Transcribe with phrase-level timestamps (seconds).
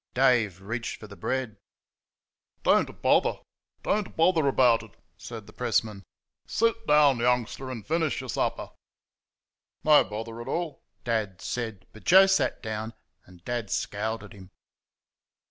[0.15, 1.57] Dave reached for the bread.
[2.63, 3.35] "Don't bother
[3.83, 6.01] don't bother about it," said the pressman.
[6.47, 8.71] "Sit down, youngster, and finish your supper."
[9.83, 12.95] "No bother at all," Dad said; but Joe sat down,
[13.27, 14.49] and Dad scowled at him.